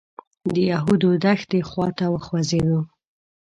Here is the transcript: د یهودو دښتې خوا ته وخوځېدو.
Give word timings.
د 0.53 0.55
یهودو 0.71 1.09
دښتې 1.23 1.59
خوا 1.69 1.87
ته 1.97 2.05
وخوځېدو. 2.13 2.79